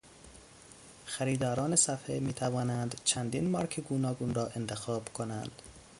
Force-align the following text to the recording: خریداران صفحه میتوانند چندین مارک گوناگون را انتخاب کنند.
خریداران 1.05 1.75
صفحه 1.75 2.19
میتوانند 2.19 3.01
چندین 3.03 3.49
مارک 3.49 3.79
گوناگون 3.79 4.33
را 4.33 4.51
انتخاب 4.55 5.09
کنند. 5.13 5.61